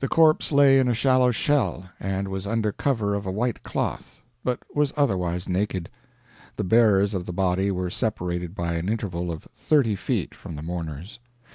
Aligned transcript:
The 0.00 0.08
corpse 0.08 0.52
lay 0.52 0.78
in 0.78 0.88
a 0.88 0.92
shallow 0.92 1.30
shell, 1.30 1.88
and 1.98 2.28
was 2.28 2.46
under 2.46 2.70
cover 2.70 3.14
of 3.14 3.24
a 3.24 3.30
white 3.32 3.62
cloth, 3.62 4.20
but 4.44 4.58
was 4.74 4.92
otherwise 4.94 5.48
naked. 5.48 5.88
The 6.56 6.64
bearers 6.64 7.14
of 7.14 7.24
the 7.24 7.32
body 7.32 7.70
were 7.70 7.88
separated 7.88 8.54
by 8.54 8.74
an 8.74 8.90
interval 8.90 9.32
of 9.32 9.48
thirty 9.54 9.96
feet 9.96 10.34
from 10.34 10.54
the 10.56 10.62
mourners. 10.62 11.18